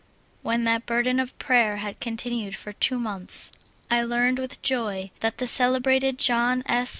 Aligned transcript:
When 0.41 0.63
that 0.63 0.87
burden 0.87 1.19
of 1.19 1.37
prayer 1.37 1.77
had 1.77 1.99
continued 1.99 2.55
for 2.55 2.73
two 2.73 2.97
months, 2.97 3.51
I 3.91 4.01
learned 4.01 4.39
with 4.39 4.59
joy 4.63 5.11
that 5.19 5.37
the 5.37 5.45
celebrated 5.45 6.17
John 6.17 6.63
S. 6.65 6.89